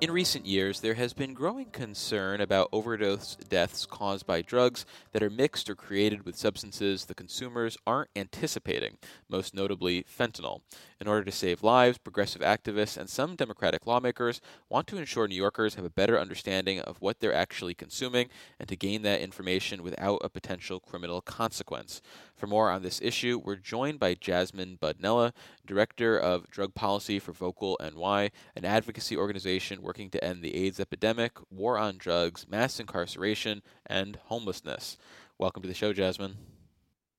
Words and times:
In 0.00 0.10
recent 0.10 0.46
years, 0.46 0.80
there 0.80 0.94
has 0.94 1.12
been 1.12 1.34
growing 1.34 1.66
concern 1.66 2.40
about 2.40 2.70
overdose 2.72 3.36
deaths 3.36 3.84
caused 3.84 4.26
by 4.26 4.40
drugs 4.40 4.86
that 5.12 5.22
are 5.22 5.28
mixed 5.28 5.68
or 5.68 5.74
created 5.74 6.24
with 6.24 6.38
substances 6.38 7.04
the 7.04 7.14
consumers 7.14 7.76
aren't 7.86 8.08
anticipating, 8.16 8.96
most 9.28 9.54
notably 9.54 10.04
fentanyl. 10.04 10.62
In 11.02 11.06
order 11.06 11.24
to 11.24 11.32
save 11.32 11.62
lives, 11.62 11.98
progressive 11.98 12.40
activists 12.40 12.96
and 12.96 13.10
some 13.10 13.36
Democratic 13.36 13.86
lawmakers 13.86 14.40
want 14.70 14.86
to 14.86 14.96
ensure 14.96 15.28
New 15.28 15.34
Yorkers 15.34 15.74
have 15.74 15.84
a 15.84 15.90
better 15.90 16.18
understanding 16.18 16.80
of 16.80 17.02
what 17.02 17.20
they're 17.20 17.34
actually 17.34 17.74
consuming 17.74 18.28
and 18.58 18.70
to 18.70 18.76
gain 18.76 19.02
that 19.02 19.20
information 19.20 19.82
without 19.82 20.22
a 20.24 20.30
potential 20.30 20.80
criminal 20.80 21.20
consequence. 21.20 22.00
For 22.36 22.46
more 22.46 22.70
on 22.70 22.82
this 22.82 23.02
issue, 23.02 23.38
we're 23.44 23.56
joined 23.56 24.00
by 24.00 24.14
Jasmine 24.14 24.78
Budnella, 24.80 25.32
Director 25.66 26.18
of 26.18 26.48
Drug 26.50 26.74
Policy 26.74 27.18
for 27.18 27.32
Vocal 27.32 27.78
NY, 27.82 28.30
an 28.56 28.64
advocacy 28.64 29.14
organization 29.14 29.82
working 29.90 30.08
to 30.08 30.22
end 30.22 30.40
the 30.40 30.54
AIDS 30.54 30.78
epidemic, 30.78 31.32
war 31.50 31.76
on 31.76 31.96
drugs, 31.98 32.46
mass 32.48 32.78
incarceration, 32.78 33.60
and 33.86 34.14
homelessness. 34.26 34.96
Welcome 35.36 35.62
to 35.62 35.68
the 35.68 35.74
show, 35.74 35.92
Jasmine. 35.92 36.36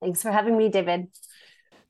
Thanks 0.02 0.22
for 0.22 0.32
having 0.32 0.58
me, 0.58 0.70
David. 0.70 1.08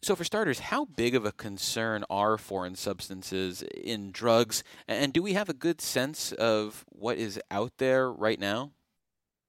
So, 0.02 0.16
for 0.16 0.23
starters, 0.23 0.58
how 0.58 0.86
big 0.86 1.13
of 1.13 1.23
a 1.23 1.34
concern 1.34 2.03
are 2.09 2.36
foreign 2.39 2.73
substances 2.73 3.62
in 3.62 4.12
drugs? 4.12 4.63
And 4.88 5.13
do 5.13 5.22
we 5.22 5.34
have 5.34 5.49
a 5.49 5.53
good 5.53 5.81
sense 5.81 6.31
of 6.31 6.84
what 6.88 7.20
is 7.20 7.39
out 7.52 7.73
there 7.77 8.11
right 8.11 8.39
now? 8.39 8.72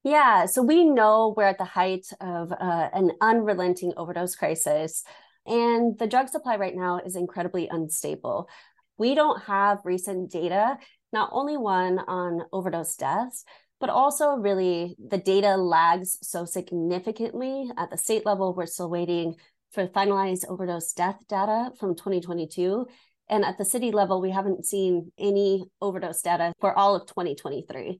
Yeah, 0.04 0.44
so 0.44 0.62
we 0.62 0.84
know 0.84 1.32
we're 1.34 1.44
at 1.44 1.56
the 1.56 1.64
height 1.64 2.08
of 2.20 2.52
uh, 2.52 2.90
an 2.92 3.12
unrelenting 3.22 3.94
overdose 3.96 4.34
crisis, 4.34 5.02
and 5.46 5.98
the 5.98 6.06
drug 6.06 6.28
supply 6.28 6.56
right 6.56 6.76
now 6.76 6.98
is 6.98 7.16
incredibly 7.16 7.68
unstable. 7.68 8.50
We 8.98 9.14
don't 9.14 9.42
have 9.44 9.78
recent 9.84 10.30
data 10.30 10.78
not 11.12 11.30
only 11.32 11.56
one 11.56 11.98
on 11.98 12.42
overdose 12.52 12.96
deaths, 12.96 13.44
but 13.80 13.90
also 13.90 14.36
really 14.36 14.96
the 15.04 15.18
data 15.18 15.56
lags 15.56 16.18
so 16.22 16.44
significantly 16.44 17.68
at 17.76 17.90
the 17.90 17.98
state 17.98 18.24
level. 18.24 18.54
We're 18.54 18.66
still 18.66 18.88
waiting 18.88 19.34
for 19.72 19.88
finalized 19.88 20.44
overdose 20.48 20.92
death 20.92 21.18
data 21.28 21.70
from 21.80 21.96
2022. 21.96 22.86
And 23.28 23.44
at 23.44 23.58
the 23.58 23.64
city 23.64 23.90
level, 23.90 24.20
we 24.20 24.30
haven't 24.30 24.66
seen 24.66 25.10
any 25.18 25.64
overdose 25.80 26.22
data 26.22 26.52
for 26.60 26.76
all 26.76 26.94
of 26.94 27.06
2023. 27.06 27.98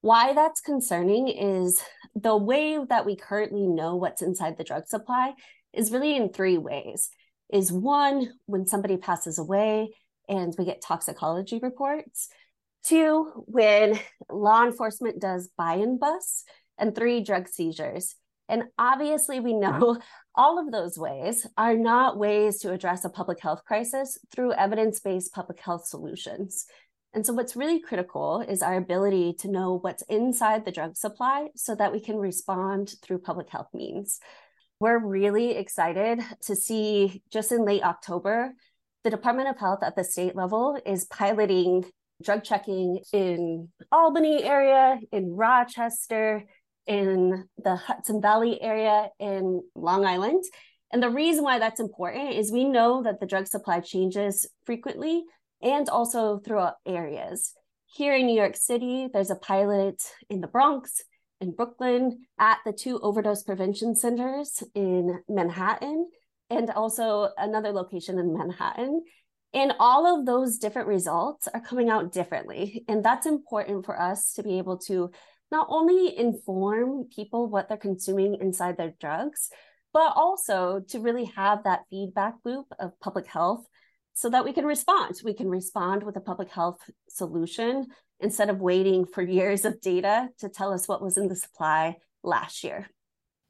Why 0.00 0.32
that's 0.34 0.60
concerning 0.60 1.28
is 1.28 1.80
the 2.14 2.36
way 2.36 2.78
that 2.88 3.06
we 3.06 3.16
currently 3.16 3.66
know 3.68 3.96
what's 3.96 4.20
inside 4.20 4.58
the 4.58 4.64
drug 4.64 4.86
supply 4.86 5.32
is 5.72 5.92
really 5.92 6.16
in 6.16 6.32
three 6.32 6.58
ways. 6.58 7.08
Is 7.52 7.70
one, 7.70 8.32
when 8.46 8.66
somebody 8.66 8.96
passes 8.96 9.38
away 9.38 9.90
and 10.28 10.54
we 10.58 10.64
get 10.64 10.82
toxicology 10.82 11.60
reports. 11.62 12.28
Two, 12.84 13.44
when 13.46 13.98
law 14.30 14.64
enforcement 14.64 15.20
does 15.20 15.48
buy 15.56 15.74
and 15.74 16.00
bust, 16.00 16.48
And 16.78 16.94
three, 16.94 17.22
drug 17.22 17.48
seizures. 17.48 18.16
And 18.48 18.64
obviously, 18.76 19.40
we 19.40 19.54
know 19.54 19.98
all 20.34 20.58
of 20.58 20.72
those 20.72 20.98
ways 20.98 21.46
are 21.56 21.76
not 21.76 22.18
ways 22.18 22.58
to 22.60 22.72
address 22.72 23.04
a 23.04 23.10
public 23.10 23.40
health 23.40 23.62
crisis 23.64 24.18
through 24.34 24.52
evidence 24.54 25.00
based 25.00 25.32
public 25.32 25.60
health 25.60 25.86
solutions. 25.86 26.66
And 27.14 27.24
so, 27.24 27.34
what's 27.34 27.56
really 27.56 27.80
critical 27.80 28.40
is 28.40 28.62
our 28.62 28.76
ability 28.76 29.34
to 29.40 29.50
know 29.50 29.78
what's 29.78 30.02
inside 30.08 30.64
the 30.64 30.72
drug 30.72 30.96
supply 30.96 31.48
so 31.54 31.74
that 31.74 31.92
we 31.92 32.00
can 32.00 32.16
respond 32.16 32.94
through 33.02 33.18
public 33.18 33.48
health 33.48 33.68
means. 33.72 34.18
We're 34.80 34.98
really 34.98 35.52
excited 35.52 36.20
to 36.42 36.56
see 36.56 37.22
just 37.30 37.52
in 37.52 37.64
late 37.64 37.84
October, 37.84 38.54
the 39.04 39.10
Department 39.10 39.48
of 39.48 39.58
Health 39.58 39.82
at 39.82 39.94
the 39.94 40.04
state 40.04 40.34
level 40.34 40.80
is 40.84 41.04
piloting 41.04 41.84
drug 42.22 42.44
checking 42.44 43.00
in 43.12 43.68
Albany 43.90 44.42
area, 44.42 44.98
in 45.10 45.34
Rochester, 45.34 46.44
in 46.86 47.48
the 47.62 47.76
Hudson 47.76 48.20
Valley 48.20 48.60
area, 48.60 49.08
in 49.18 49.62
Long 49.74 50.04
Island. 50.04 50.42
And 50.92 51.02
the 51.02 51.10
reason 51.10 51.44
why 51.44 51.58
that's 51.58 51.80
important 51.80 52.34
is 52.34 52.52
we 52.52 52.64
know 52.64 53.02
that 53.02 53.20
the 53.20 53.26
drug 53.26 53.46
supply 53.46 53.80
changes 53.80 54.46
frequently 54.66 55.24
and 55.62 55.88
also 55.88 56.38
throughout 56.38 56.74
areas. 56.84 57.54
Here 57.86 58.14
in 58.14 58.26
New 58.26 58.36
York 58.36 58.56
City, 58.56 59.08
there's 59.12 59.30
a 59.30 59.36
pilot 59.36 60.02
in 60.28 60.40
the 60.40 60.46
Bronx, 60.46 61.02
in 61.40 61.52
Brooklyn, 61.52 62.26
at 62.38 62.58
the 62.64 62.72
two 62.72 62.98
overdose 63.00 63.42
prevention 63.42 63.94
centers 63.94 64.62
in 64.74 65.22
Manhattan, 65.28 66.08
and 66.50 66.70
also 66.70 67.30
another 67.36 67.72
location 67.72 68.18
in 68.18 68.32
Manhattan. 68.32 69.02
And 69.54 69.74
all 69.78 70.06
of 70.18 70.24
those 70.24 70.58
different 70.58 70.88
results 70.88 71.46
are 71.52 71.60
coming 71.60 71.90
out 71.90 72.12
differently. 72.12 72.84
And 72.88 73.04
that's 73.04 73.26
important 73.26 73.84
for 73.84 74.00
us 74.00 74.32
to 74.34 74.42
be 74.42 74.58
able 74.58 74.78
to 74.78 75.10
not 75.50 75.66
only 75.68 76.16
inform 76.16 77.04
people 77.14 77.48
what 77.48 77.68
they're 77.68 77.76
consuming 77.76 78.36
inside 78.40 78.78
their 78.78 78.94
drugs, 78.98 79.50
but 79.92 80.12
also 80.16 80.80
to 80.88 81.00
really 81.00 81.26
have 81.36 81.64
that 81.64 81.82
feedback 81.90 82.34
loop 82.44 82.66
of 82.78 82.98
public 83.00 83.26
health 83.26 83.66
so 84.14 84.30
that 84.30 84.44
we 84.44 84.52
can 84.52 84.64
respond. 84.64 85.20
We 85.22 85.34
can 85.34 85.48
respond 85.48 86.02
with 86.02 86.16
a 86.16 86.20
public 86.20 86.50
health 86.50 86.78
solution 87.08 87.88
instead 88.20 88.48
of 88.48 88.60
waiting 88.60 89.04
for 89.04 89.22
years 89.22 89.64
of 89.66 89.80
data 89.80 90.28
to 90.38 90.48
tell 90.48 90.72
us 90.72 90.88
what 90.88 91.02
was 91.02 91.18
in 91.18 91.28
the 91.28 91.36
supply 91.36 91.96
last 92.22 92.64
year. 92.64 92.88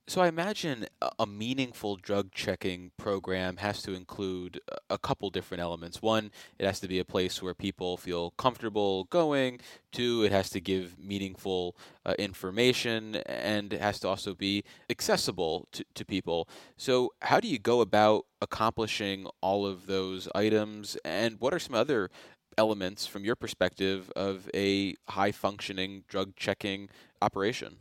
So 0.08 0.20
I 0.20 0.26
imagine 0.26 0.86
a 1.16 1.26
meaningful 1.26 1.94
drug 1.94 2.32
checking 2.32 2.90
program 2.96 3.58
has 3.58 3.82
to 3.82 3.94
include 3.94 4.60
a 4.90 4.98
couple 4.98 5.30
different 5.30 5.62
elements. 5.62 6.02
One, 6.02 6.32
it 6.58 6.66
has 6.66 6.80
to 6.80 6.88
be 6.88 6.98
a 6.98 7.04
place 7.04 7.40
where 7.40 7.54
people 7.54 7.96
feel 7.96 8.32
comfortable 8.32 9.04
going. 9.04 9.60
Two, 9.92 10.24
it 10.24 10.32
has 10.32 10.50
to 10.50 10.60
give 10.60 10.98
meaningful 10.98 11.76
uh, 12.04 12.14
information, 12.18 13.16
and 13.26 13.72
it 13.72 13.80
has 13.80 14.00
to 14.00 14.08
also 14.08 14.34
be 14.34 14.64
accessible 14.90 15.68
to, 15.70 15.84
to 15.94 16.04
people. 16.04 16.48
So, 16.76 17.12
how 17.22 17.38
do 17.38 17.46
you 17.46 17.60
go 17.60 17.80
about 17.80 18.26
accomplishing 18.40 19.28
all 19.40 19.64
of 19.64 19.86
those 19.86 20.28
items? 20.34 20.96
And 21.04 21.36
what 21.38 21.54
are 21.54 21.60
some 21.60 21.76
other 21.76 22.10
elements 22.58 23.06
from 23.06 23.24
your 23.24 23.36
perspective 23.36 24.10
of 24.16 24.50
a 24.52 24.96
high 25.10 25.30
functioning 25.30 26.02
drug 26.08 26.34
checking 26.34 26.90
operation? 27.22 27.76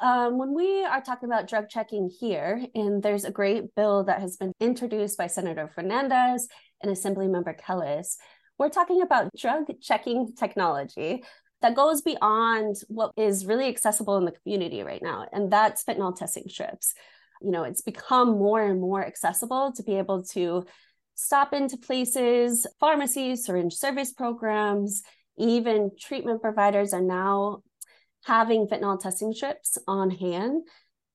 Um, 0.00 0.38
when 0.38 0.54
we 0.54 0.84
are 0.84 1.02
talking 1.02 1.28
about 1.28 1.48
drug 1.48 1.68
checking 1.68 2.08
here, 2.08 2.64
and 2.74 3.02
there's 3.02 3.24
a 3.24 3.30
great 3.30 3.74
bill 3.74 4.04
that 4.04 4.20
has 4.20 4.36
been 4.36 4.52
introduced 4.60 5.18
by 5.18 5.26
Senator 5.26 5.70
Fernandez 5.74 6.48
and 6.82 6.90
Assemblymember 6.90 7.58
Kelles, 7.58 8.16
we're 8.58 8.68
talking 8.68 9.02
about 9.02 9.30
drug 9.36 9.66
checking 9.80 10.34
technology 10.34 11.24
that 11.60 11.76
goes 11.76 12.02
beyond 12.02 12.76
what 12.88 13.12
is 13.16 13.46
really 13.46 13.68
accessible 13.68 14.16
in 14.16 14.24
the 14.24 14.32
community 14.32 14.82
right 14.82 15.02
now, 15.02 15.26
and 15.32 15.50
that's 15.50 15.84
fentanyl 15.84 16.16
testing 16.16 16.48
strips. 16.48 16.94
You 17.40 17.50
know, 17.50 17.64
it's 17.64 17.82
become 17.82 18.30
more 18.30 18.62
and 18.62 18.80
more 18.80 19.04
accessible 19.04 19.72
to 19.72 19.82
be 19.82 19.96
able 19.96 20.22
to 20.26 20.64
stop 21.14 21.52
into 21.52 21.76
places, 21.76 22.66
pharmacies, 22.80 23.44
syringe 23.44 23.74
service 23.74 24.12
programs, 24.12 25.02
even 25.38 25.90
treatment 25.98 26.40
providers 26.40 26.92
are 26.92 27.00
now 27.00 27.62
having 28.24 28.66
fentanyl 28.66 29.00
testing 29.00 29.32
strips 29.32 29.78
on 29.86 30.10
hand. 30.10 30.62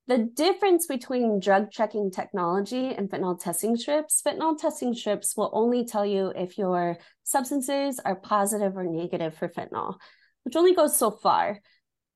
The 0.07 0.19
difference 0.19 0.87
between 0.87 1.41
drug 1.41 1.69
checking 1.69 2.11
technology 2.11 2.93
and 2.93 3.09
fentanyl 3.09 3.39
testing 3.39 3.75
strips, 3.75 4.21
fentanyl 4.25 4.57
testing 4.57 4.93
strips 4.93 5.35
will 5.35 5.49
only 5.53 5.85
tell 5.85 6.05
you 6.05 6.31
if 6.35 6.57
your 6.57 6.97
substances 7.23 7.99
are 7.99 8.15
positive 8.15 8.77
or 8.77 8.85
negative 8.85 9.35
for 9.35 9.49
fentanyl, 9.49 9.95
which 10.43 10.55
only 10.55 10.73
goes 10.73 10.95
so 10.95 11.11
far. 11.11 11.59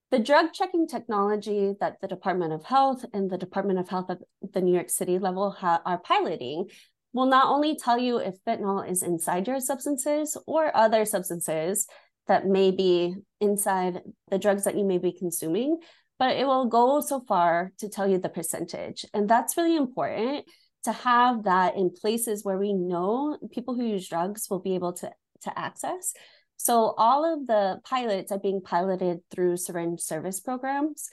The 0.10 0.20
drug 0.20 0.54
checking 0.54 0.88
technology 0.88 1.74
that 1.80 1.98
the 2.02 2.08
Department 2.08 2.54
of 2.54 2.64
Health 2.64 3.06
and 3.14 3.30
the 3.30 3.38
Department 3.38 3.80
of 3.80 3.90
Health 3.90 4.10
at 4.10 4.20
the 4.54 4.62
New 4.62 4.74
York 4.74 4.90
City 4.90 5.20
level 5.20 5.52
ha- 5.52 5.82
are 5.86 6.00
piloting 6.00 6.70
will 7.14 7.26
not 7.26 7.48
only 7.48 7.76
tell 7.76 7.98
you 7.98 8.18
if 8.18 8.36
fentanyl 8.46 8.90
is 8.90 9.04
inside 9.04 9.48
your 9.48 9.60
substances 9.60 10.38
or 10.48 10.76
other 10.76 11.06
substances 11.06 11.88
that 12.28 12.46
may 12.46 12.72
be 12.72 13.16
inside 13.40 14.02
the 14.30 14.38
drugs 14.38 14.64
that 14.64 14.78
you 14.78 14.86
may 14.86 14.98
be 14.98 15.12
consuming, 15.12 15.80
but 16.20 16.38
it 16.38 16.46
will 16.46 16.66
go 16.66 17.02
so 17.02 17.22
far 17.28 17.72
to 17.80 17.90
tell 17.90 18.08
you 18.08 18.18
the 18.18 18.30
percentage. 18.30 19.06
And 19.14 19.28
that's 19.28 19.58
really 19.58 19.76
important 19.76 20.46
to 20.84 20.92
have 20.92 21.44
that 21.44 21.76
in 21.76 21.92
places 21.92 22.44
where 22.44 22.58
we 22.58 22.74
know 22.74 23.38
people 23.52 23.76
who 23.76 23.86
use 23.86 24.08
drugs 24.08 24.48
will 24.50 24.60
be 24.60 24.76
able 24.76 24.94
to, 24.94 25.12
to 25.42 25.60
access. 25.60 26.14
So 26.58 26.94
all 26.98 27.26
of 27.26 27.48
the 27.48 27.80
pilots 27.84 28.32
are 28.32 28.40
being 28.40 28.62
piloted 28.62 29.20
through 29.32 29.58
syringe 29.58 30.00
service 30.00 30.40
programs 30.40 31.10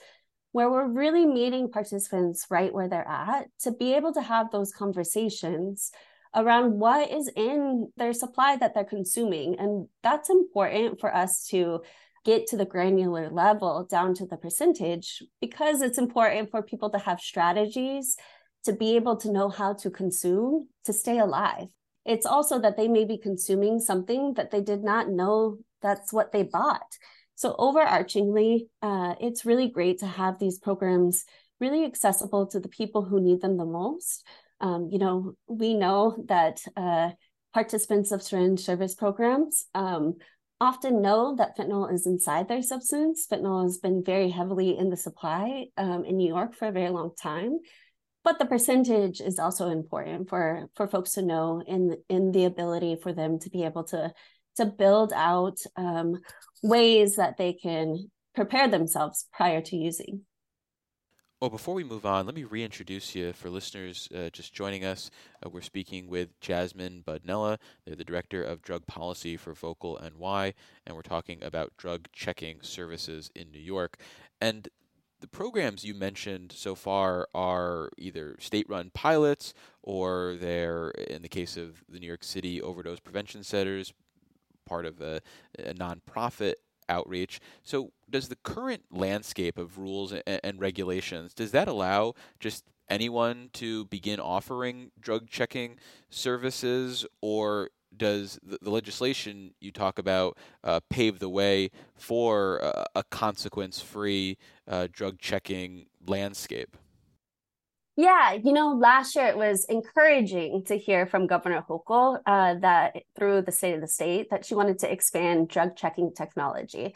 where 0.51 0.69
we're 0.69 0.87
really 0.87 1.25
meeting 1.25 1.71
participants 1.71 2.47
right 2.49 2.73
where 2.73 2.87
they're 2.87 3.07
at 3.07 3.47
to 3.61 3.71
be 3.71 3.93
able 3.93 4.13
to 4.13 4.21
have 4.21 4.51
those 4.51 4.71
conversations 4.71 5.91
around 6.35 6.79
what 6.79 7.11
is 7.11 7.29
in 7.35 7.91
their 7.97 8.13
supply 8.13 8.55
that 8.55 8.73
they're 8.73 8.83
consuming. 8.83 9.57
And 9.59 9.87
that's 10.03 10.29
important 10.29 10.99
for 10.99 11.13
us 11.13 11.45
to 11.47 11.81
get 12.25 12.47
to 12.47 12.57
the 12.57 12.65
granular 12.65 13.29
level 13.29 13.87
down 13.89 14.13
to 14.13 14.25
the 14.25 14.37
percentage 14.37 15.23
because 15.41 15.81
it's 15.81 15.97
important 15.97 16.51
for 16.51 16.61
people 16.61 16.89
to 16.91 16.99
have 16.99 17.19
strategies 17.19 18.17
to 18.65 18.73
be 18.73 18.95
able 18.95 19.15
to 19.17 19.31
know 19.31 19.49
how 19.49 19.73
to 19.73 19.89
consume 19.89 20.67
to 20.85 20.93
stay 20.93 21.17
alive. 21.17 21.67
It's 22.05 22.25
also 22.25 22.59
that 22.59 22.77
they 22.77 22.87
may 22.87 23.05
be 23.05 23.17
consuming 23.17 23.79
something 23.79 24.33
that 24.35 24.51
they 24.51 24.61
did 24.61 24.83
not 24.83 25.09
know 25.09 25.57
that's 25.81 26.11
what 26.11 26.31
they 26.31 26.43
bought. 26.43 26.97
So 27.35 27.55
overarchingly, 27.57 28.67
uh, 28.81 29.15
it's 29.21 29.45
really 29.45 29.69
great 29.69 29.99
to 29.99 30.07
have 30.07 30.39
these 30.39 30.59
programs 30.59 31.23
really 31.59 31.85
accessible 31.85 32.47
to 32.47 32.59
the 32.59 32.67
people 32.67 33.03
who 33.03 33.21
need 33.21 33.41
them 33.41 33.57
the 33.57 33.65
most. 33.65 34.25
Um, 34.61 34.89
you 34.91 34.99
know, 34.99 35.33
we 35.47 35.73
know 35.73 36.23
that 36.27 36.61
uh, 36.75 37.11
participants 37.53 38.11
of 38.11 38.21
syringe 38.21 38.59
service 38.59 38.95
programs 38.95 39.65
um, 39.73 40.15
often 40.61 41.01
know 41.01 41.35
that 41.37 41.57
fentanyl 41.57 41.91
is 41.91 42.05
inside 42.05 42.47
their 42.47 42.61
substance. 42.61 43.25
Fentanyl 43.31 43.63
has 43.63 43.77
been 43.77 44.03
very 44.03 44.29
heavily 44.29 44.77
in 44.77 44.89
the 44.89 44.97
supply 44.97 45.65
um, 45.77 46.03
in 46.03 46.17
New 46.17 46.27
York 46.27 46.55
for 46.55 46.67
a 46.67 46.71
very 46.71 46.89
long 46.89 47.11
time. 47.21 47.59
But 48.23 48.37
the 48.37 48.45
percentage 48.45 49.21
is 49.21 49.39
also 49.39 49.69
important 49.69 50.29
for, 50.29 50.67
for 50.75 50.87
folks 50.87 51.11
to 51.11 51.21
know 51.21 51.63
in, 51.65 51.95
in 52.09 52.31
the 52.31 52.45
ability 52.45 52.97
for 53.01 53.13
them 53.13 53.39
to 53.39 53.49
be 53.49 53.63
able 53.63 53.85
to, 53.85 54.11
to 54.57 54.65
build 54.65 55.13
out 55.13 55.57
um, 55.77 56.19
ways 56.61 57.15
that 57.15 57.37
they 57.37 57.53
can 57.53 58.11
prepare 58.35 58.67
themselves 58.67 59.27
prior 59.31 59.61
to 59.61 59.77
using. 59.77 60.21
Well, 61.41 61.49
before 61.49 61.73
we 61.73 61.85
move 61.85 62.05
on, 62.05 62.25
let 62.25 62.35
me 62.35 62.43
reintroduce 62.43 63.15
you 63.15 63.31
for 63.31 63.49
listeners 63.49 64.09
uh, 64.13 64.29
just 64.29 64.53
joining 64.53 64.83
us. 64.83 65.09
Uh, 65.41 65.49
we're 65.49 65.61
speaking 65.61 66.09
with 66.09 66.37
Jasmine 66.41 67.01
Budnella. 67.07 67.59
They're 67.85 67.95
the 67.95 68.03
Director 68.03 68.43
of 68.43 68.61
Drug 68.61 68.85
Policy 68.87 69.37
for 69.37 69.53
Vocal 69.53 69.97
NY, 70.03 70.53
and 70.85 70.97
we're 70.97 71.01
talking 71.01 71.41
about 71.41 71.71
drug 71.77 72.09
checking 72.11 72.57
services 72.61 73.31
in 73.37 73.51
New 73.51 73.61
York. 73.61 73.95
And 74.41 74.67
the 75.21 75.29
programs 75.29 75.85
you 75.85 75.95
mentioned 75.95 76.51
so 76.53 76.75
far 76.75 77.29
are 77.33 77.89
either 77.97 78.35
state 78.41 78.67
run 78.67 78.91
pilots 78.93 79.53
or 79.81 80.35
they're, 80.41 80.89
in 80.89 81.21
the 81.21 81.29
case 81.29 81.55
of 81.55 81.85
the 81.87 82.01
New 82.01 82.07
York 82.07 82.25
City 82.25 82.61
Overdose 82.61 82.99
Prevention 82.99 83.45
Centers, 83.45 83.93
part 84.65 84.85
of 84.85 84.99
a, 84.99 85.21
a 85.57 85.73
nonprofit 85.73 86.55
outreach. 86.89 87.39
So, 87.63 87.91
does 88.09 88.27
the 88.27 88.35
current 88.37 88.83
landscape 88.91 89.57
of 89.57 89.77
rules 89.77 90.11
and, 90.11 90.23
and, 90.25 90.59
regulations 90.59 91.33
does 91.33 91.51
that 91.51 91.67
allow 91.67 92.15
just 92.39 92.65
anyone 92.89 93.49
to 93.53 93.85
begin 93.85 94.19
offering 94.19 94.91
drug 94.99 95.29
checking 95.29 95.77
services, 96.09 97.05
or 97.21 97.69
does 97.95 98.39
the, 98.43 98.57
the 98.61 98.69
legislation 98.69 99.53
you 99.59 99.71
talk 99.71 99.99
about 99.99 100.37
uh, 100.63 100.79
pave 100.89 101.19
the 101.19 101.29
way 101.29 101.69
for 101.95 102.57
a, 102.57 102.85
a 102.95 103.03
consequence-free 103.03 104.37
uh, 104.67 104.87
drug 104.91 105.19
checking 105.19 105.85
landscape? 106.05 106.75
Yeah, 107.99 108.31
you 108.31 108.53
know, 108.53 108.69
last 108.75 109.13
year 109.13 109.25
it 109.25 109.35
was 109.35 109.65
encouraging 109.65 110.63
to 110.67 110.77
hear 110.77 111.05
from 111.05 111.27
Governor 111.27 111.65
Hochul 111.67 112.19
uh, 112.25 112.53
that 112.61 112.95
through 113.17 113.41
the 113.41 113.51
state 113.51 113.75
of 113.75 113.81
the 113.81 113.89
state 113.89 114.29
that 114.29 114.45
she 114.45 114.55
wanted 114.55 114.79
to 114.79 114.89
expand 114.89 115.49
drug 115.49 115.75
checking 115.75 116.13
technology. 116.13 116.95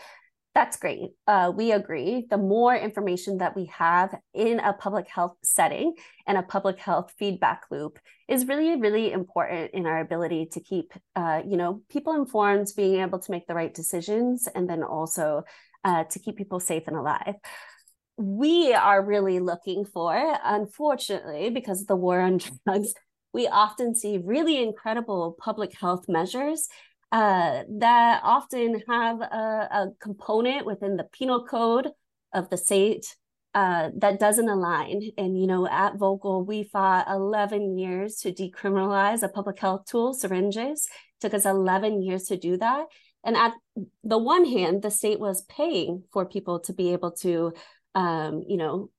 That's 0.56 0.78
great. 0.78 1.10
Uh, 1.28 1.52
we 1.54 1.74
agree. 1.74 2.26
The 2.30 2.38
more 2.38 2.74
information 2.74 3.40
that 3.40 3.54
we 3.54 3.66
have 3.66 4.16
in 4.34 4.62
a 4.62 4.72
public 4.72 5.10
health 5.10 5.36
setting 5.44 5.96
and 6.26 6.38
a 6.38 6.42
public 6.42 6.80
health 6.80 7.14
feedback 7.20 7.64
loop 7.70 8.00
is 8.30 8.48
really, 8.48 8.80
really 8.80 9.12
important 9.12 9.72
in 9.74 9.86
our 9.86 10.00
ability 10.00 10.46
to 10.54 10.62
keep, 10.62 10.94
uh, 11.18 11.42
you 11.46 11.58
know, 11.58 11.82
people 11.90 12.14
informed, 12.14 12.72
being 12.78 13.02
able 13.02 13.20
to 13.20 13.32
make 13.32 13.46
the 13.46 13.56
right 13.56 13.74
decisions, 13.74 14.48
and 14.56 14.70
then 14.70 14.84
also 14.84 15.44
uh, 15.84 16.06
to 16.06 16.20
keep 16.20 16.38
people 16.38 16.62
safe 16.62 16.84
and 16.88 16.96
alive 16.96 17.36
we 18.18 18.74
are 18.74 19.04
really 19.04 19.40
looking 19.40 19.86
for, 19.86 20.38
unfortunately, 20.44 21.50
because 21.50 21.82
of 21.82 21.88
the 21.88 21.96
war 21.96 22.20
on 22.20 22.40
drugs, 22.66 22.94
we 23.34 23.48
often 23.48 23.96
see 23.96 24.20
really 24.24 24.62
incredible 24.62 25.36
public 25.40 25.78
health 25.80 26.06
measures 26.08 26.68
uh, 27.12 27.64
that 27.70 28.22
often 28.24 28.82
have 28.88 29.22
a, 29.22 29.70
a, 29.72 29.88
component 30.00 30.66
within 30.66 30.98
the 30.98 31.04
penal 31.04 31.46
code 31.46 31.90
of 32.34 32.50
the 32.50 32.58
state 32.58 33.16
uh, 33.54 33.90
that 33.96 34.20
doesn't 34.20 34.50
align. 34.50 35.12
And, 35.16 35.40
you 35.40 35.46
know, 35.46 35.68
at 35.68 35.98
Vocal, 35.98 36.44
we 36.44 36.64
fought 36.64 37.08
11 37.08 37.78
years 37.78 38.16
to 38.18 38.32
decriminalize 38.32 39.22
a 39.22 39.30
public 39.30 39.60
health 39.60 39.86
tool, 39.86 40.14
syringes. 40.14 40.88
It 40.88 41.22
took 41.22 41.36
us 41.36 41.46
11 41.46 42.02
years 42.02 42.24
to 42.26 42.38
do 42.38 42.58
that. 42.58 42.86
And 43.24 43.38
at 43.38 43.54
the 44.04 44.18
one 44.18 44.46
hand, 44.46 44.82
the 44.82 44.92
state 44.92 45.20
was 45.20 45.44
paying 45.44 46.04
for 46.12 46.26
people 46.26 46.60
to 46.62 46.74
be 46.74 46.94
able 46.94 47.12
to 47.22 47.54
um, 47.96 48.44
you 48.48 48.58
know, 48.58 48.90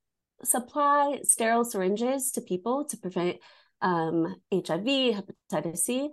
supply 0.43 1.21
sterile 1.23 1.65
syringes 1.65 2.33
to 2.33 2.41
people 2.41 2.85
to 2.87 2.97
prevent 2.97 3.39
um, 3.81 4.37
HIV, 4.53 5.23
hepatitis 5.53 5.79
C. 5.79 6.11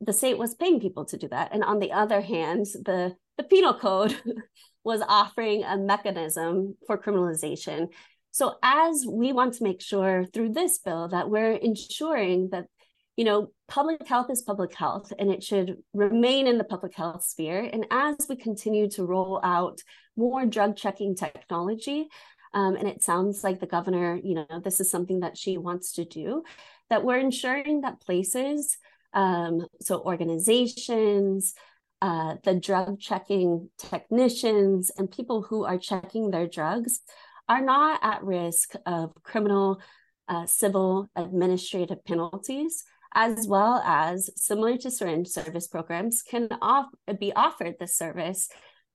The 0.00 0.12
state 0.12 0.38
was 0.38 0.54
paying 0.54 0.80
people 0.80 1.04
to 1.06 1.16
do 1.16 1.28
that. 1.28 1.52
And 1.52 1.64
on 1.64 1.78
the 1.78 1.92
other 1.92 2.20
hand, 2.20 2.66
the, 2.66 3.16
the 3.36 3.44
penal 3.44 3.74
code 3.74 4.16
was 4.84 5.02
offering 5.06 5.64
a 5.64 5.76
mechanism 5.76 6.76
for 6.86 6.98
criminalization. 6.98 7.88
So 8.30 8.56
as 8.62 9.06
we 9.08 9.32
want 9.32 9.54
to 9.54 9.64
make 9.64 9.80
sure 9.80 10.26
through 10.26 10.50
this 10.50 10.78
bill 10.78 11.08
that 11.08 11.30
we're 11.30 11.52
ensuring 11.52 12.50
that 12.52 12.66
you 13.16 13.24
know, 13.24 13.48
public 13.66 14.06
health 14.06 14.30
is 14.30 14.42
public 14.42 14.74
health 14.74 15.12
and 15.18 15.30
it 15.30 15.42
should 15.42 15.78
remain 15.94 16.46
in 16.46 16.58
the 16.58 16.64
public 16.64 16.94
health 16.94 17.24
sphere. 17.24 17.68
And 17.72 17.86
as 17.90 18.16
we 18.28 18.36
continue 18.36 18.88
to 18.90 19.06
roll 19.06 19.40
out 19.42 19.80
more 20.16 20.44
drug 20.44 20.76
checking 20.76 21.14
technology, 21.16 22.08
um, 22.52 22.76
and 22.76 22.86
it 22.86 23.02
sounds 23.02 23.42
like 23.42 23.58
the 23.58 23.66
governor, 23.66 24.20
you 24.22 24.34
know, 24.34 24.60
this 24.62 24.80
is 24.80 24.90
something 24.90 25.20
that 25.20 25.36
she 25.36 25.56
wants 25.56 25.92
to 25.92 26.04
do, 26.04 26.42
that 26.90 27.04
we're 27.04 27.18
ensuring 27.18 27.80
that 27.80 28.00
places, 28.00 28.76
um, 29.14 29.66
so 29.80 30.00
organizations, 30.02 31.54
uh, 32.02 32.36
the 32.44 32.54
drug 32.54 33.00
checking 33.00 33.70
technicians, 33.78 34.90
and 34.96 35.10
people 35.10 35.42
who 35.42 35.64
are 35.64 35.78
checking 35.78 36.30
their 36.30 36.46
drugs 36.46 37.00
are 37.48 37.62
not 37.62 37.98
at 38.02 38.22
risk 38.22 38.74
of 38.84 39.12
criminal, 39.22 39.80
uh, 40.28 40.44
civil, 40.46 41.08
administrative 41.16 42.04
penalties 42.04 42.84
as 43.16 43.48
well 43.48 43.82
as 43.84 44.30
similar 44.36 44.76
to 44.76 44.90
syringe 44.90 45.26
service 45.26 45.66
programs 45.66 46.22
can 46.22 46.48
off- 46.62 46.94
be 47.18 47.32
offered 47.32 47.74
this 47.80 47.96
service 47.96 48.48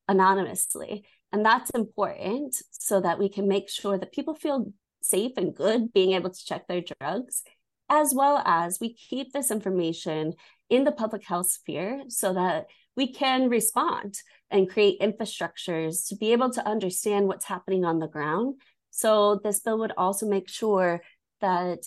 anonymously 0.07 1.03
and 1.33 1.45
that's 1.45 1.69
important 1.71 2.56
so 2.71 3.01
that 3.01 3.19
we 3.19 3.27
can 3.27 3.47
make 3.47 3.69
sure 3.69 3.97
that 3.97 4.13
people 4.13 4.35
feel 4.35 4.71
safe 5.01 5.31
and 5.38 5.56
good 5.56 5.91
being 5.91 6.13
able 6.13 6.29
to 6.29 6.45
check 6.45 6.68
their 6.68 6.81
drugs 6.81 7.44
as 7.89 8.13
well 8.15 8.41
as 8.45 8.79
we 8.79 8.94
keep 8.94 9.33
this 9.33 9.51
information 9.51 10.33
in 10.69 10.85
the 10.85 10.91
public 10.91 11.25
health 11.25 11.51
sphere 11.51 12.03
so 12.07 12.33
that 12.33 12.68
we 12.95 13.12
can 13.12 13.50
respond 13.50 14.16
and 14.49 14.69
create 14.69 14.99
infrastructures 15.01 16.07
to 16.07 16.16
be 16.16 16.31
able 16.31 16.49
to 16.51 16.66
understand 16.68 17.28
what's 17.28 17.45
happening 17.45 17.83
on 17.83 17.99
the 17.99 18.07
ground. 18.07 18.61
So, 18.92 19.40
this 19.44 19.59
bill 19.59 19.80
would 19.80 19.94
also 19.97 20.28
make 20.28 20.49
sure 20.49 21.01
that 21.40 21.80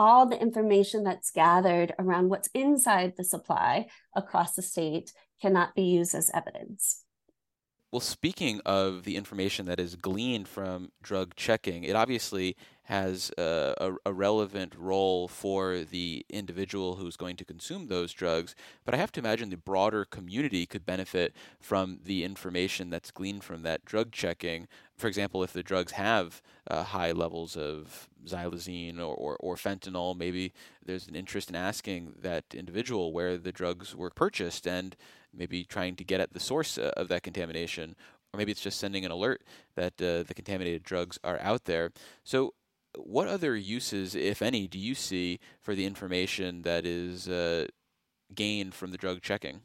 all 0.00 0.24
the 0.24 0.40
information 0.40 1.04
that's 1.04 1.30
gathered 1.30 1.92
around 1.98 2.30
what's 2.30 2.48
inside 2.54 3.12
the 3.18 3.22
supply 3.22 3.86
across 4.16 4.54
the 4.54 4.62
state 4.62 5.12
cannot 5.42 5.74
be 5.74 5.82
used 5.82 6.14
as 6.14 6.30
evidence. 6.32 7.04
Well, 7.92 8.00
speaking 8.00 8.60
of 8.64 9.02
the 9.02 9.16
information 9.16 9.66
that 9.66 9.80
is 9.80 9.96
gleaned 9.96 10.46
from 10.46 10.92
drug 11.02 11.34
checking, 11.34 11.82
it 11.82 11.96
obviously 11.96 12.56
has 12.84 13.32
a, 13.36 13.74
a, 13.78 14.10
a, 14.10 14.12
relevant 14.12 14.74
role 14.76 15.26
for 15.26 15.78
the 15.78 16.24
individual 16.28 16.96
who's 16.96 17.16
going 17.16 17.36
to 17.36 17.44
consume 17.44 17.86
those 17.86 18.12
drugs. 18.12 18.54
But 18.84 18.94
I 18.94 18.98
have 18.98 19.10
to 19.12 19.20
imagine 19.20 19.50
the 19.50 19.56
broader 19.56 20.04
community 20.04 20.66
could 20.66 20.86
benefit 20.86 21.34
from 21.60 21.98
the 22.04 22.24
information 22.24 22.90
that's 22.90 23.10
gleaned 23.10 23.42
from 23.44 23.62
that 23.62 23.84
drug 23.84 24.12
checking. 24.12 24.68
For 24.96 25.06
example, 25.06 25.42
if 25.42 25.52
the 25.52 25.62
drugs 25.62 25.92
have 25.92 26.42
uh, 26.68 26.84
high 26.84 27.12
levels 27.12 27.56
of 27.56 28.08
xylazine 28.24 28.98
or, 28.98 29.14
or, 29.14 29.36
or 29.36 29.56
fentanyl, 29.56 30.16
maybe 30.16 30.52
there's 30.84 31.08
an 31.08 31.16
interest 31.16 31.48
in 31.48 31.56
asking 31.56 32.14
that 32.20 32.44
individual 32.54 33.12
where 33.12 33.36
the 33.36 33.52
drugs 33.52 33.96
were 33.96 34.10
purchased 34.10 34.66
and 34.66 34.96
maybe 35.34 35.64
trying 35.64 35.96
to 35.96 36.04
get 36.04 36.20
at 36.20 36.32
the 36.32 36.40
source 36.40 36.78
uh, 36.78 36.92
of 36.96 37.08
that 37.08 37.22
contamination, 37.22 37.96
or 38.32 38.38
maybe 38.38 38.52
it's 38.52 38.60
just 38.60 38.78
sending 38.78 39.04
an 39.04 39.10
alert 39.10 39.42
that 39.76 39.94
uh, 40.00 40.22
the 40.22 40.34
contaminated 40.34 40.82
drugs 40.82 41.18
are 41.24 41.38
out 41.40 41.64
there. 41.64 41.90
So, 42.24 42.54
what 42.98 43.28
other 43.28 43.56
uses, 43.56 44.14
if 44.14 44.42
any, 44.42 44.66
do 44.66 44.78
you 44.78 44.94
see 44.94 45.38
for 45.60 45.74
the 45.74 45.86
information 45.86 46.62
that 46.62 46.84
is 46.84 47.28
uh, 47.28 47.66
gained 48.34 48.74
from 48.74 48.90
the 48.90 48.98
drug 48.98 49.22
checking? 49.22 49.62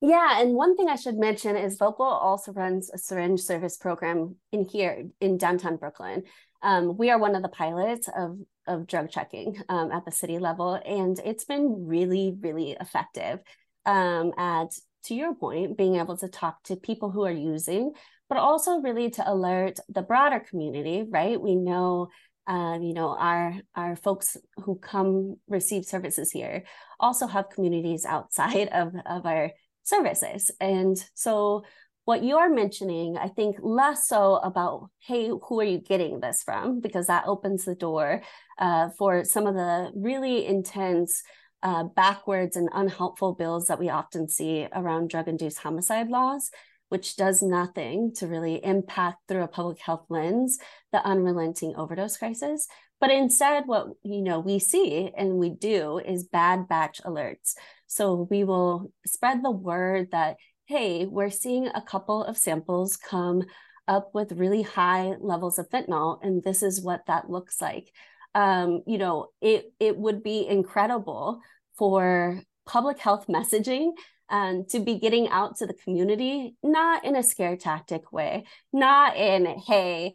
Yeah, 0.00 0.40
and 0.40 0.54
one 0.54 0.76
thing 0.76 0.88
I 0.88 0.96
should 0.96 1.16
mention 1.16 1.54
is 1.56 1.76
Vocal 1.76 2.04
also 2.06 2.52
runs 2.52 2.90
a 2.90 2.98
syringe 2.98 3.40
service 3.40 3.76
program 3.76 4.34
in 4.50 4.64
here 4.64 5.04
in 5.20 5.38
downtown 5.38 5.76
Brooklyn. 5.76 6.24
Um, 6.60 6.96
we 6.96 7.10
are 7.10 7.18
one 7.18 7.36
of 7.36 7.42
the 7.42 7.48
pilots 7.48 8.08
of 8.08 8.38
of 8.66 8.86
drug 8.86 9.10
checking 9.10 9.60
um, 9.68 9.90
at 9.90 10.04
the 10.04 10.12
city 10.12 10.38
level, 10.38 10.74
and 10.74 11.20
it's 11.24 11.44
been 11.44 11.86
really, 11.86 12.36
really 12.40 12.76
effective 12.80 13.40
um, 13.86 14.32
at, 14.36 14.68
to 15.04 15.14
your 15.14 15.34
point, 15.34 15.76
being 15.76 15.96
able 15.96 16.16
to 16.18 16.28
talk 16.28 16.62
to 16.64 16.76
people 16.76 17.10
who 17.10 17.24
are 17.24 17.30
using, 17.30 17.92
but 18.28 18.38
also 18.38 18.80
really 18.80 19.10
to 19.10 19.30
alert 19.30 19.78
the 19.88 20.02
broader 20.02 20.40
community, 20.40 21.04
right? 21.08 21.40
We 21.40 21.54
know 21.54 22.08
um, 22.48 22.82
you 22.82 22.92
know 22.92 23.16
our 23.16 23.54
our 23.76 23.94
folks 23.94 24.36
who 24.64 24.76
come 24.76 25.36
receive 25.48 25.84
services 25.84 26.32
here 26.32 26.64
also 26.98 27.28
have 27.28 27.50
communities 27.50 28.04
outside 28.04 28.68
of 28.72 28.94
of 29.06 29.26
our 29.26 29.52
services. 29.84 30.50
And 30.60 30.96
so 31.14 31.64
what 32.04 32.24
you're 32.24 32.52
mentioning, 32.52 33.16
I 33.16 33.28
think 33.28 33.56
less 33.60 34.08
so 34.08 34.36
about, 34.36 34.90
hey, 34.98 35.28
who 35.28 35.60
are 35.60 35.64
you 35.64 35.78
getting 35.78 36.18
this 36.18 36.42
from? 36.42 36.80
Because 36.80 37.06
that 37.06 37.26
opens 37.26 37.64
the 37.64 37.76
door 37.76 38.22
uh, 38.58 38.88
for 38.98 39.24
some 39.24 39.46
of 39.46 39.54
the 39.54 39.92
really 39.94 40.46
intense, 40.46 41.22
uh, 41.62 41.84
backwards 41.84 42.56
and 42.56 42.68
unhelpful 42.72 43.34
bills 43.34 43.66
that 43.66 43.78
we 43.78 43.88
often 43.88 44.28
see 44.28 44.66
around 44.72 45.10
drug 45.10 45.28
induced 45.28 45.58
homicide 45.58 46.08
laws, 46.08 46.50
which 46.88 47.16
does 47.16 47.42
nothing 47.42 48.12
to 48.14 48.26
really 48.26 48.64
impact 48.64 49.18
through 49.28 49.42
a 49.42 49.48
public 49.48 49.78
health 49.80 50.04
lens 50.08 50.58
the 50.92 51.04
unrelenting 51.06 51.74
overdose 51.76 52.16
crisis. 52.16 52.66
But 53.00 53.10
instead, 53.10 53.64
what 53.66 53.88
you 54.02 54.22
know 54.22 54.40
we 54.40 54.58
see 54.58 55.10
and 55.16 55.34
we 55.34 55.50
do 55.50 55.98
is 55.98 56.24
bad 56.24 56.68
batch 56.68 57.00
alerts. 57.04 57.54
So 57.86 58.28
we 58.30 58.44
will 58.44 58.92
spread 59.06 59.42
the 59.42 59.50
word 59.50 60.12
that 60.12 60.36
hey, 60.66 61.06
we're 61.06 61.28
seeing 61.28 61.66
a 61.66 61.82
couple 61.82 62.24
of 62.24 62.38
samples 62.38 62.96
come 62.96 63.42
up 63.88 64.10
with 64.14 64.32
really 64.32 64.62
high 64.62 65.14
levels 65.20 65.58
of 65.58 65.68
fentanyl, 65.68 66.18
and 66.22 66.42
this 66.42 66.62
is 66.62 66.80
what 66.80 67.04
that 67.06 67.28
looks 67.28 67.60
like. 67.60 67.92
Um, 68.34 68.82
you 68.86 68.98
know, 68.98 69.28
it 69.40 69.72
it 69.78 69.96
would 69.96 70.22
be 70.22 70.46
incredible 70.46 71.40
for 71.76 72.42
public 72.66 72.98
health 72.98 73.26
messaging 73.28 73.92
um, 74.32 74.64
to 74.70 74.80
be 74.80 74.98
getting 74.98 75.28
out 75.28 75.56
to 75.58 75.66
the 75.66 75.74
community, 75.74 76.56
not 76.62 77.04
in 77.04 77.16
a 77.16 77.22
scare 77.22 77.56
tactic 77.56 78.12
way, 78.12 78.44
not 78.72 79.16
in, 79.16 79.44
hey, 79.44 80.14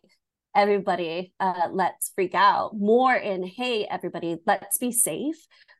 everybody, 0.55 1.33
uh, 1.39 1.67
let's 1.71 2.11
freak 2.15 2.33
out, 2.33 2.71
more 2.75 3.13
in, 3.13 3.43
hey, 3.43 3.85
everybody, 3.89 4.37
let's 4.47 4.79
be 4.79 4.91
safe. 4.91 5.35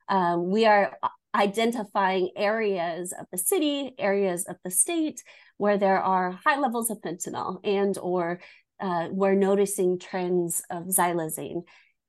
Um, 0.08 0.50
we 0.50 0.66
are 0.66 0.96
identifying 1.34 2.30
areas 2.36 3.12
of 3.12 3.26
the 3.32 3.38
city, 3.38 3.94
areas 3.98 4.46
of 4.46 4.56
the 4.64 4.70
state 4.70 5.22
where 5.56 5.76
there 5.76 6.00
are 6.00 6.38
high 6.44 6.58
levels 6.58 6.90
of 6.90 7.00
fentanyl 7.00 7.58
and 7.64 7.98
or 7.98 8.40
uh, 8.80 9.08
we're 9.10 9.34
noticing 9.34 9.98
trends 9.98 10.62
of 10.70 10.84
xylazine. 10.84 11.62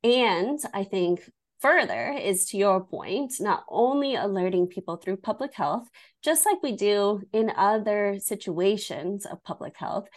And 0.03 0.59
I 0.73 0.83
think 0.83 1.29
further 1.59 2.11
is 2.11 2.45
to 2.47 2.57
your 2.57 2.83
point, 2.83 3.33
not 3.39 3.63
only 3.69 4.15
alerting 4.15 4.67
people 4.67 4.95
through 4.95 5.17
public 5.17 5.53
health, 5.53 5.87
just 6.23 6.45
like 6.45 6.63
we 6.63 6.75
do 6.75 7.21
in 7.33 7.51
other 7.55 8.17
situations 8.19 9.25
of 9.25 9.43
public 9.43 9.75
health, 9.77 10.07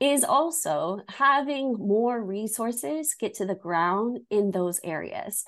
is 0.00 0.24
also 0.24 1.00
having 1.08 1.74
more 1.74 2.20
resources 2.20 3.14
get 3.18 3.34
to 3.34 3.46
the 3.46 3.54
ground 3.54 4.18
in 4.30 4.50
those 4.50 4.80
areas. 4.82 5.44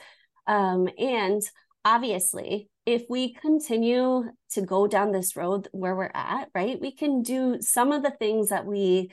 Um, 0.46 0.88
and 0.96 1.42
obviously, 1.84 2.68
if 2.86 3.02
we 3.08 3.34
continue 3.34 4.24
to 4.52 4.62
go 4.62 4.86
down 4.86 5.10
this 5.10 5.34
road 5.34 5.68
where 5.72 5.96
we're 5.96 6.10
at, 6.14 6.50
right, 6.54 6.80
we 6.80 6.92
can 6.92 7.22
do 7.22 7.56
some 7.60 7.90
of 7.90 8.04
the 8.04 8.12
things 8.12 8.50
that 8.50 8.66
we 8.66 9.10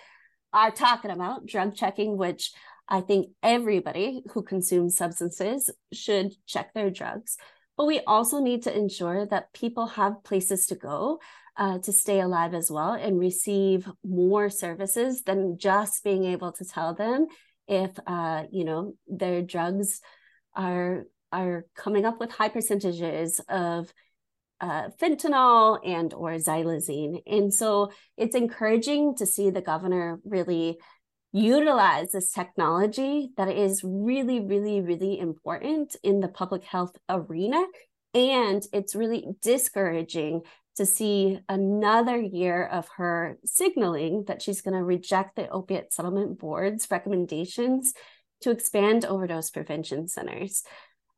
are 0.53 0.71
talking 0.71 1.09
about, 1.09 1.45
drug 1.47 1.75
checking, 1.75 2.17
which 2.17 2.51
I 2.87 3.01
think 3.01 3.29
everybody 3.41 4.23
who 4.31 4.43
consumes 4.43 4.97
substances 4.97 5.69
should 5.93 6.33
check 6.45 6.73
their 6.73 6.89
drugs. 6.89 7.37
But 7.77 7.87
we 7.87 8.01
also 8.01 8.39
need 8.39 8.63
to 8.63 8.77
ensure 8.77 9.25
that 9.27 9.53
people 9.53 9.87
have 9.87 10.23
places 10.23 10.67
to 10.67 10.75
go 10.75 11.19
uh, 11.57 11.79
to 11.79 11.91
stay 11.91 12.19
alive 12.19 12.53
as 12.53 12.71
well 12.71 12.93
and 12.93 13.19
receive 13.19 13.89
more 14.03 14.49
services 14.49 15.23
than 15.23 15.57
just 15.57 16.03
being 16.03 16.25
able 16.25 16.51
to 16.53 16.65
tell 16.65 16.93
them 16.93 17.27
if 17.67 17.91
uh, 18.07 18.43
you 18.51 18.63
know 18.63 18.93
their 19.07 19.41
drugs 19.41 20.01
are 20.55 21.05
are 21.31 21.65
coming 21.75 22.05
up 22.05 22.19
with 22.19 22.31
high 22.31 22.49
percentages 22.49 23.39
of 23.49 23.93
uh, 24.59 24.89
fentanyl 25.01 25.79
and 25.85 26.13
or 26.13 26.31
xylazine 26.31 27.21
and 27.25 27.53
so 27.53 27.91
it's 28.17 28.35
encouraging 28.35 29.15
to 29.15 29.25
see 29.25 29.49
the 29.49 29.61
governor 29.61 30.19
really 30.23 30.77
utilize 31.31 32.11
this 32.11 32.31
technology 32.31 33.31
that 33.37 33.49
is 33.49 33.81
really 33.83 34.41
really 34.41 34.81
really 34.81 35.19
important 35.19 35.95
in 36.03 36.19
the 36.19 36.27
public 36.27 36.63
health 36.63 36.95
arena 37.09 37.63
and 38.13 38.63
it's 38.73 38.95
really 38.95 39.25
discouraging 39.41 40.41
to 40.75 40.85
see 40.85 41.39
another 41.47 42.19
year 42.19 42.65
of 42.65 42.87
her 42.97 43.37
signaling 43.45 44.25
that 44.27 44.41
she's 44.41 44.61
going 44.61 44.75
to 44.75 44.83
reject 44.83 45.35
the 45.35 45.49
opiate 45.49 45.93
settlement 45.93 46.37
board's 46.37 46.87
recommendations 46.91 47.93
to 48.41 48.51
expand 48.51 49.05
overdose 49.05 49.51
prevention 49.51 50.07
centers 50.07 50.63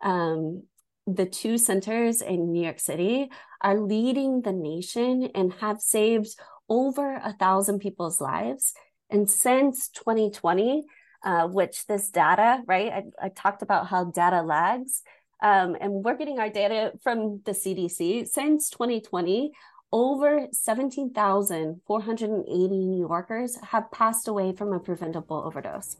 um, 0.04 0.64
the 1.08 1.26
two 1.26 1.58
centers 1.58 2.22
in 2.22 2.52
New 2.52 2.64
York 2.64 2.80
City 2.80 3.30
are 3.62 3.80
leading 3.80 4.42
the 4.42 4.54
nation 4.54 5.30
and 5.36 5.54
have 5.54 5.82
saved 5.82 6.36
over 6.70 7.16
a 7.16 7.34
thousand 7.34 7.80
people's 7.80 8.22
lives. 8.22 8.74
And 9.14 9.30
since 9.30 9.90
2020, 9.90 10.86
uh, 11.24 11.48
which 11.48 11.86
this 11.86 12.10
data, 12.10 12.64
right, 12.66 12.92
I, 12.92 13.04
I, 13.28 13.30
talked 13.30 13.62
about 13.62 13.88
how 13.88 14.06
data 14.06 14.42
lags, 14.42 15.04
um, 15.42 15.78
and 15.80 16.04
we're 16.04 16.18
getting 16.18 16.40
our 16.40 16.50
data 16.50 16.94
from 17.04 17.42
the 17.46 17.52
CDC. 17.52 18.28
Since 18.28 18.72
2020, 18.72 19.52
over 19.92 20.48
17,480 20.52 22.70
New 22.70 23.00
Yorkers 23.00 23.58
have 23.58 23.92
passed 23.92 24.28
away 24.28 24.52
from 24.52 24.74
a 24.74 24.80
preventable 24.80 25.44
overdose. 25.46 25.98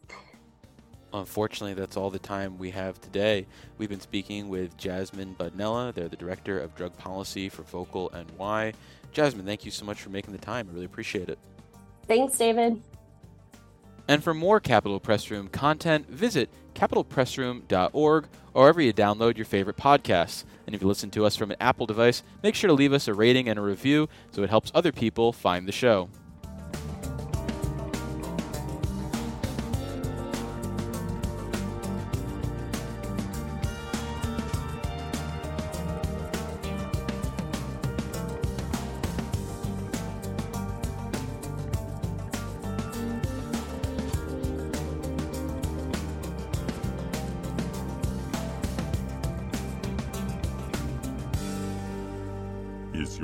Unfortunately, 1.12 1.74
that's 1.74 1.96
all 1.96 2.10
the 2.10 2.18
time 2.18 2.58
we 2.58 2.70
have 2.70 3.00
today. 3.00 3.46
We've 3.78 3.88
been 3.88 4.00
speaking 4.00 4.48
with 4.48 4.76
Jasmine 4.76 5.36
Budnella. 5.38 5.94
They're 5.94 6.08
the 6.08 6.16
Director 6.16 6.58
of 6.58 6.74
Drug 6.74 6.98
Policy 6.98 7.48
for 7.48 7.62
Vocal 7.62 8.12
NY. 8.12 8.72
Jasmine, 9.12 9.46
thank 9.46 9.64
you 9.64 9.70
so 9.70 9.84
much 9.84 10.02
for 10.02 10.10
making 10.10 10.32
the 10.32 10.40
time. 10.40 10.66
I 10.68 10.74
really 10.74 10.86
appreciate 10.86 11.28
it. 11.28 11.38
Thanks, 12.08 12.36
David. 12.36 12.82
And 14.06 14.22
for 14.22 14.34
more 14.34 14.60
Capitol 14.60 15.00
Press 15.00 15.30
Room 15.30 15.48
content, 15.48 16.08
visit 16.08 16.50
capitolpressroom.org 16.74 18.26
or 18.52 18.62
wherever 18.62 18.82
you 18.82 18.92
download 18.92 19.36
your 19.36 19.46
favorite 19.46 19.76
podcasts. 19.76 20.44
And 20.66 20.74
if 20.74 20.82
you 20.82 20.88
listen 20.88 21.10
to 21.12 21.24
us 21.24 21.36
from 21.36 21.50
an 21.50 21.56
Apple 21.60 21.86
device, 21.86 22.22
make 22.42 22.54
sure 22.54 22.68
to 22.68 22.74
leave 22.74 22.92
us 22.92 23.08
a 23.08 23.14
rating 23.14 23.48
and 23.48 23.58
a 23.58 23.62
review 23.62 24.08
so 24.30 24.42
it 24.42 24.50
helps 24.50 24.70
other 24.74 24.92
people 24.92 25.32
find 25.32 25.66
the 25.66 25.72
show. 25.72 26.08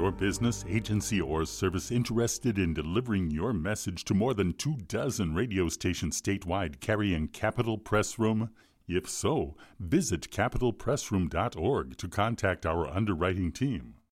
Your 0.00 0.12
business, 0.12 0.64
agency, 0.66 1.21
or 1.21 1.45
service 1.45 1.90
interested 1.90 2.59
in 2.59 2.73
delivering 2.73 3.30
your 3.30 3.52
message 3.52 4.02
to 4.04 4.14
more 4.14 4.33
than 4.33 4.54
two 4.54 4.78
dozen 4.88 5.35
radio 5.35 5.69
stations 5.69 6.19
statewide 6.19 6.80
carrying 6.80 7.28
Capitol 7.28 7.76
Press 7.76 8.19
Room? 8.19 8.49
If 8.88 9.11
so, 9.11 9.59
visit 9.78 10.30
capitolpressroom.org 10.30 11.99
to 11.99 12.09
contact 12.09 12.64
our 12.64 12.88
underwriting 12.88 13.52
team. 13.52 13.97